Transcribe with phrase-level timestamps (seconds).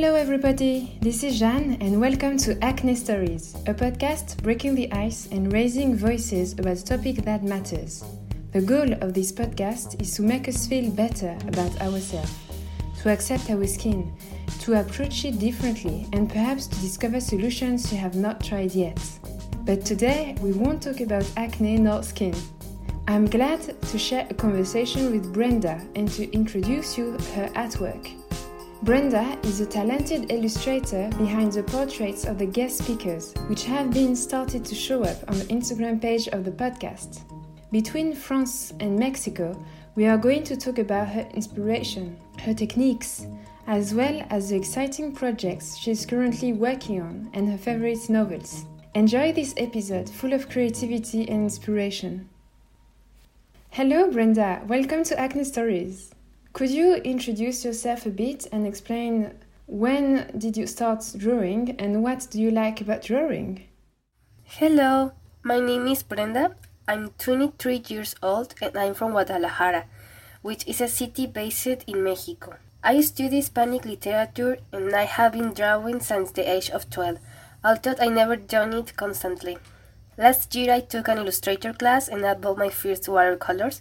[0.00, 0.96] Hello, everybody.
[1.00, 5.96] This is Jeanne, and welcome to Acne Stories, a podcast breaking the ice and raising
[5.96, 8.04] voices about a topic that matters.
[8.52, 12.32] The goal of this podcast is to make us feel better about ourselves,
[13.02, 14.14] to accept our skin,
[14.60, 19.00] to approach it differently, and perhaps to discover solutions you have not tried yet.
[19.64, 22.36] But today, we won't talk about acne nor skin.
[23.08, 28.17] I'm glad to share a conversation with Brenda and to introduce you her artwork.
[28.84, 34.14] Brenda is a talented illustrator behind the portraits of the guest speakers, which have been
[34.14, 37.22] started to show up on the Instagram page of the podcast.
[37.72, 39.60] Between France and Mexico,
[39.96, 43.26] we are going to talk about her inspiration, her techniques,
[43.66, 48.64] as well as the exciting projects she's currently working on and her favorite novels.
[48.94, 52.28] Enjoy this episode full of creativity and inspiration.
[53.70, 54.62] Hello, Brenda.
[54.68, 56.12] Welcome to Acne Stories.
[56.58, 59.32] Could you introduce yourself a bit and explain
[59.66, 63.62] when did you start drawing and what do you like about drawing?
[64.42, 65.12] Hello,
[65.44, 66.56] my name is Brenda.
[66.88, 69.84] I'm 23 years old and I'm from Guadalajara,
[70.42, 72.56] which is a city based in Mexico.
[72.82, 77.18] I study Hispanic literature and I have been drawing since the age of 12,
[77.62, 79.58] although I never done it constantly.
[80.16, 83.80] Last year I took an illustrator class and I bought my first watercolors.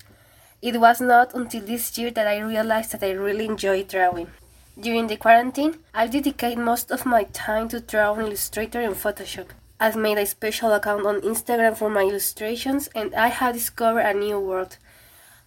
[0.61, 4.31] It was not until this year that I realized that I really enjoy drawing.
[4.79, 9.49] During the quarantine, I dedicate most of my time to drawing Illustrator and Photoshop.
[9.79, 14.13] I've made a special account on Instagram for my illustrations and I have discovered a
[14.15, 14.77] new world.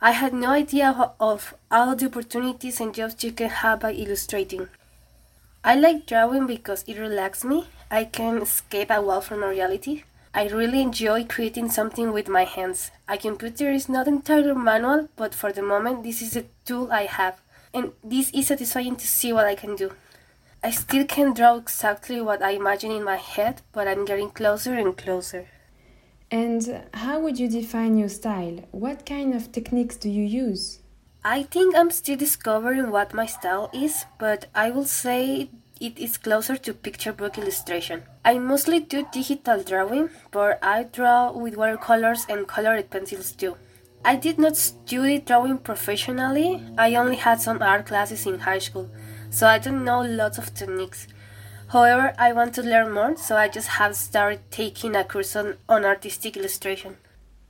[0.01, 4.69] I had no idea of all the opportunities and jobs you can have by illustrating.
[5.65, 7.67] I like drawing because it relaxes me.
[7.91, 10.05] I can escape a while from reality.
[10.33, 12.93] I really enjoy creating something with my hands.
[13.09, 17.07] A computer is not entirely manual, but for the moment, this is a tool I
[17.07, 17.41] have,
[17.75, 19.93] and this is satisfying to see what I can do.
[20.63, 24.75] I still can't draw exactly what I imagine in my head, but I'm getting closer
[24.75, 25.49] and closer.
[26.31, 28.69] And how would you define your style?
[28.71, 30.79] What kind of techniques do you use?
[31.25, 36.19] I think I'm still discovering what my style is, but I will say it is
[36.19, 38.03] closer to picture book illustration.
[38.25, 43.57] I mostly do digital drawing, but I draw with watercolors and colored pencils too.
[44.05, 48.91] I did not study drawing professionally, I only had some art classes in high school,
[49.31, 51.07] so I don't know lots of techniques.
[51.69, 55.57] However, I want to learn more, so I just have started taking a course on,
[55.69, 56.97] on artistic illustration.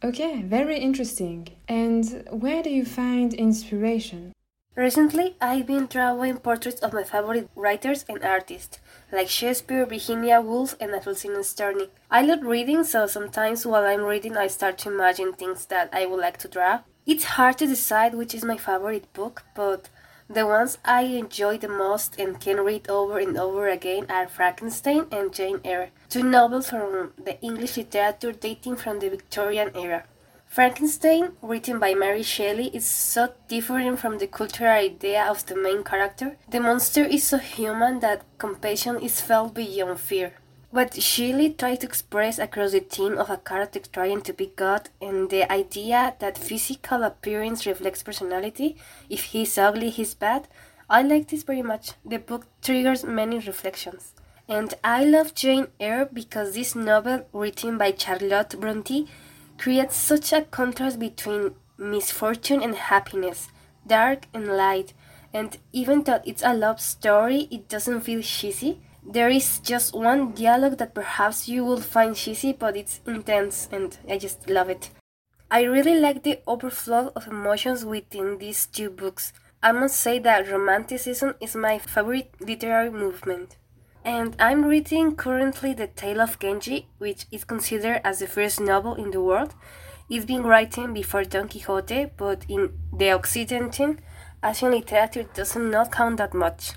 [0.02, 1.48] Okay, very interesting.
[1.68, 4.32] And where do you find inspiration?
[4.80, 8.78] Recently, I've been drawing portraits of my favorite writers and artists,
[9.12, 11.88] like Shakespeare, Virginia Woolf, and Alphonsine Sterling.
[12.10, 16.06] I love reading, so sometimes while I'm reading, I start to imagine things that I
[16.06, 16.80] would like to draw.
[17.04, 19.90] It's hard to decide which is my favorite book, but
[20.30, 25.04] the ones I enjoy the most and can read over and over again are Frankenstein
[25.12, 30.04] and Jane Eyre, two novels from the English literature dating from the Victorian era.
[30.50, 35.84] Frankenstein, written by Mary Shelley, is so different from the cultural idea of the main
[35.84, 36.38] character.
[36.48, 40.32] The monster is so human that compassion is felt beyond fear.
[40.72, 44.88] What Shelley tried to express across the theme of a character trying to be God
[45.00, 48.76] and the idea that physical appearance reflects personality,
[49.08, 50.48] if he's ugly, he's bad,
[50.88, 51.92] I like this very much.
[52.04, 54.14] The book triggers many reflections.
[54.48, 59.06] And I love Jane Eyre because this novel, written by Charlotte Bronte,
[59.60, 63.48] creates such a contrast between misfortune and happiness,
[63.86, 64.94] dark and light,
[65.34, 68.80] and even though it's a love story, it doesn't feel cheesy.
[69.06, 73.98] There is just one dialogue that perhaps you will find cheesy, but it's intense and
[74.08, 74.88] I just love it.
[75.50, 79.34] I really like the overflow of emotions within these two books.
[79.62, 83.56] I must say that Romanticism is my favorite literary movement.
[84.04, 88.94] And I'm reading currently The Tale of Genji, which is considered as the first novel
[88.94, 89.54] in the world.
[90.08, 93.96] It's been written before Don Quixote, but in the Occidental,
[94.42, 96.72] Asian literature does not count that much.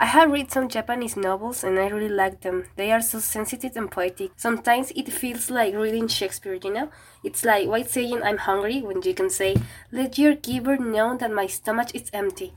[0.00, 2.66] I have read some Japanese novels and I really like them.
[2.76, 4.30] They are so sensitive and poetic.
[4.36, 6.90] Sometimes it feels like reading Shakespeare, you know?
[7.24, 9.56] It's like why saying I'm hungry when you can say,
[9.90, 12.54] let your giver know that my stomach is empty.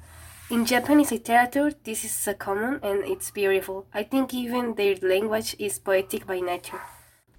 [0.51, 3.86] In Japanese literature, this is so common and it's beautiful.
[3.94, 6.81] I think even their language is poetic by nature.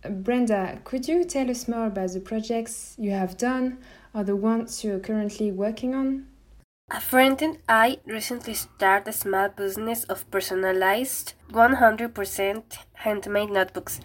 [0.08, 3.76] Brenda, could you tell us more about the projects you have done
[4.14, 6.26] or the ones you're currently working on?
[6.90, 12.62] A friend and I recently started a small business of personalized 100%
[12.94, 14.00] handmade notebooks.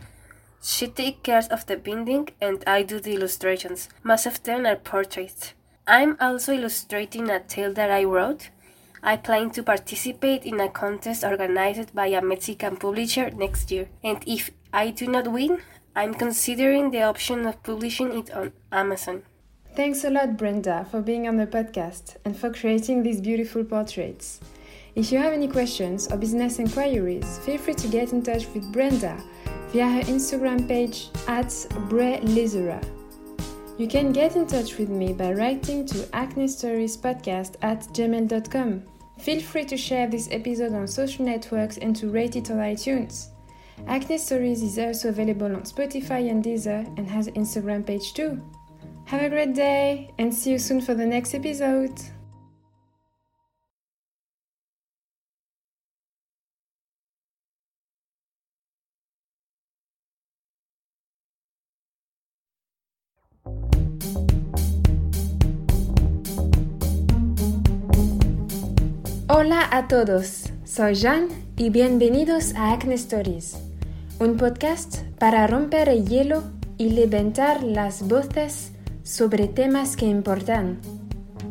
[0.61, 3.87] She takes care of the binding and I do the illustrations.
[4.03, 5.53] Most of them are portraits.
[5.87, 8.49] I'm also illustrating a tale that I wrote.
[9.03, 14.23] I plan to participate in a contest organized by a Mexican publisher next year, and
[14.27, 15.59] if I do not win,
[15.95, 19.23] I'm considering the option of publishing it on Amazon.
[19.75, 24.39] Thanks a lot, Brenda, for being on the podcast and for creating these beautiful portraits.
[24.95, 28.71] If you have any questions or business inquiries, feel free to get in touch with
[28.73, 29.21] Brenda
[29.71, 31.49] via her Instagram page at
[31.89, 32.83] brelizera.
[33.77, 38.83] You can get in touch with me by writing to acnestoriespodcast at gmail.com.
[39.19, 43.27] Feel free to share this episode on social networks and to rate it on iTunes.
[43.85, 48.41] Acne Stories is also available on Spotify and Deezer and has an Instagram page too.
[49.05, 52.01] Have a great day and see you soon for the next episode.
[69.47, 73.55] Hola a todos, soy Jan y bienvenidos a Acne Stories,
[74.19, 76.43] un podcast para romper el hielo
[76.77, 78.73] y levantar las voces
[79.03, 80.81] sobre temas que importan.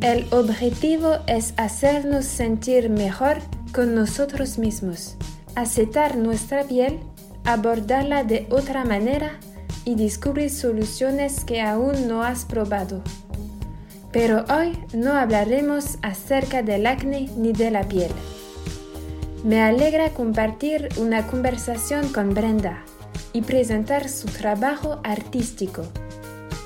[0.02, 3.38] El objetivo es hacernos sentir mejor
[3.72, 5.16] con nosotros mismos,
[5.54, 7.00] aceptar nuestra piel,
[7.46, 9.40] abordarla de otra manera
[9.86, 13.02] y descubrir soluciones que aún no has probado.
[14.16, 18.10] Pero hoy no hablaremos acerca del acné ni de la piel.
[19.44, 22.82] Me alegra compartir una conversación con Brenda
[23.34, 25.82] y presentar su trabajo artístico.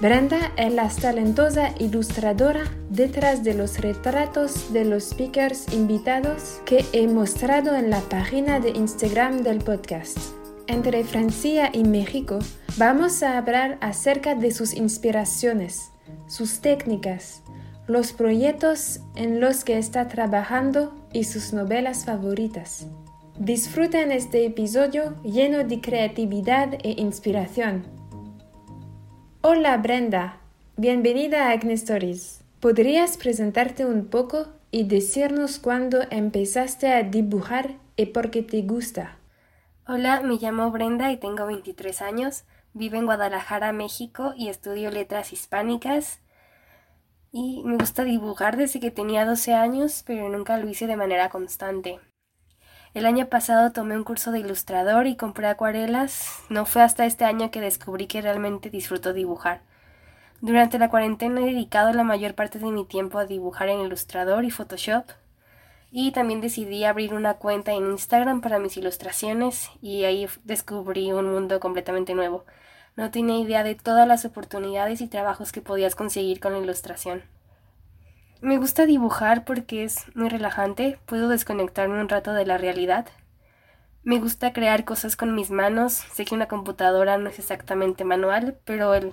[0.00, 7.08] Brenda es la talentosa ilustradora detrás de los retratos de los speakers invitados que he
[7.08, 10.16] mostrado en la página de Instagram del podcast.
[10.68, 12.38] Entre Francia y México
[12.76, 15.89] vamos a hablar acerca de sus inspiraciones,
[16.30, 17.42] sus técnicas,
[17.88, 22.86] los proyectos en los que está trabajando y sus novelas favoritas.
[23.36, 27.82] Disfruten este episodio lleno de creatividad e inspiración.
[29.40, 30.38] Hola Brenda,
[30.76, 32.42] bienvenida a Acne Stories.
[32.60, 39.16] ¿Podrías presentarte un poco y decirnos cuándo empezaste a dibujar y por qué te gusta?
[39.88, 42.44] Hola, me llamo Brenda y tengo 23 años.
[42.72, 46.19] Vivo en Guadalajara, México y estudio letras hispánicas.
[47.32, 51.28] Y me gusta dibujar desde que tenía 12 años, pero nunca lo hice de manera
[51.28, 52.00] constante.
[52.92, 56.42] El año pasado tomé un curso de ilustrador y compré acuarelas.
[56.48, 59.60] No fue hasta este año que descubrí que realmente disfruto dibujar.
[60.40, 64.44] Durante la cuarentena he dedicado la mayor parte de mi tiempo a dibujar en Ilustrador
[64.44, 65.04] y Photoshop.
[65.92, 71.30] Y también decidí abrir una cuenta en Instagram para mis ilustraciones y ahí descubrí un
[71.32, 72.44] mundo completamente nuevo.
[72.96, 77.22] No tenía idea de todas las oportunidades y trabajos que podías conseguir con la ilustración.
[78.40, 83.06] Me gusta dibujar porque es muy relajante, puedo desconectarme un rato de la realidad.
[84.02, 88.58] Me gusta crear cosas con mis manos, sé que una computadora no es exactamente manual,
[88.64, 89.12] pero el,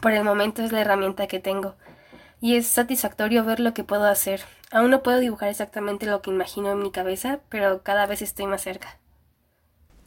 [0.00, 1.74] por el momento es la herramienta que tengo.
[2.40, 4.40] Y es satisfactorio ver lo que puedo hacer.
[4.70, 8.46] Aún no puedo dibujar exactamente lo que imagino en mi cabeza, pero cada vez estoy
[8.46, 8.96] más cerca.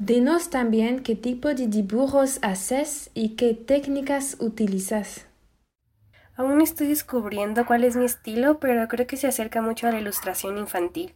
[0.03, 5.27] Dinos también qué tipo de dibujos haces y qué técnicas utilizas.
[6.35, 9.99] Aún estoy descubriendo cuál es mi estilo, pero creo que se acerca mucho a la
[9.99, 11.13] ilustración infantil.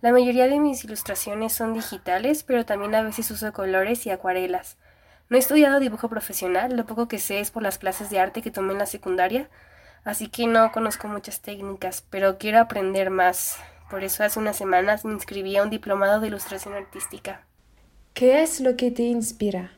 [0.00, 4.78] La mayoría de mis ilustraciones son digitales, pero también a veces uso colores y acuarelas.
[5.28, 8.42] No he estudiado dibujo profesional, lo poco que sé es por las clases de arte
[8.42, 9.48] que tomé en la secundaria,
[10.02, 13.58] así que no conozco muchas técnicas, pero quiero aprender más.
[13.88, 17.46] Por eso hace unas semanas me inscribí a un diplomado de ilustración artística.
[18.14, 19.72] ¿Qué es lo que te inspira?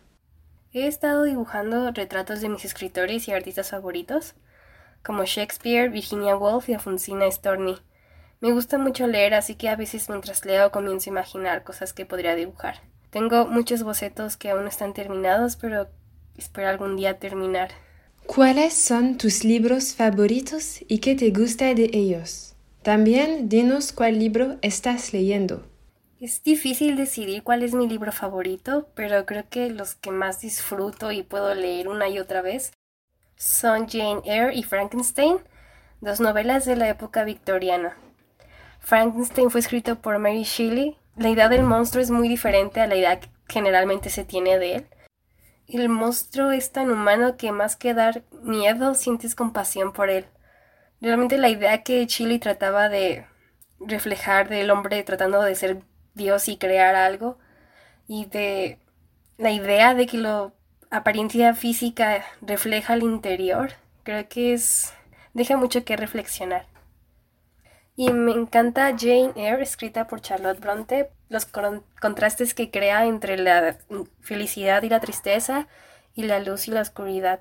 [0.74, 4.34] He estado dibujando retratos de mis escritores y artistas favoritos,
[5.02, 7.78] como Shakespeare, Virginia Woolf y Alfonsina Storni.
[8.42, 12.04] Me gusta mucho leer, así que a veces mientras leo comienzo a imaginar cosas que
[12.04, 12.82] podría dibujar.
[13.08, 15.88] Tengo muchos bocetos que aún no están terminados, pero
[16.36, 17.70] espero algún día terminar.
[18.26, 22.54] ¿Cuáles son tus libros favoritos y qué te gusta de ellos?
[22.82, 25.66] También dinos cuál libro estás leyendo.
[26.18, 31.12] Es difícil decidir cuál es mi libro favorito, pero creo que los que más disfruto
[31.12, 32.72] y puedo leer una y otra vez
[33.36, 35.36] son Jane Eyre y Frankenstein,
[36.00, 37.98] dos novelas de la época victoriana.
[38.80, 40.96] Frankenstein fue escrito por Mary Shelley.
[41.16, 44.76] La idea del monstruo es muy diferente a la idea que generalmente se tiene de
[44.76, 44.86] él.
[45.68, 50.24] El monstruo es tan humano que más que dar miedo sientes compasión por él.
[51.02, 53.26] Realmente la idea que Shelley trataba de
[53.80, 55.82] reflejar del hombre tratando de ser
[56.16, 57.38] Dios y crear algo
[58.08, 58.80] y de
[59.38, 60.52] la idea de que la
[60.90, 64.92] apariencia física refleja el interior, creo que es
[65.34, 66.66] deja mucho que reflexionar.
[67.94, 73.78] Y me encanta Jane Eyre, escrita por Charlotte Bronte, los contrastes que crea entre la
[74.20, 75.66] felicidad y la tristeza,
[76.14, 77.40] y la luz y la oscuridad.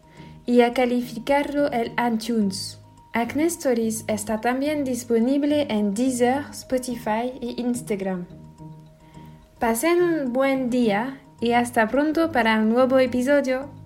[0.46, 2.80] y a calificarlo en iTunes.
[3.14, 8.28] Acne Stories está también disponible en Deezer, Spotify e Instagram.
[9.58, 13.79] Pasen un buen día y hasta pronto para un nuevo episodio.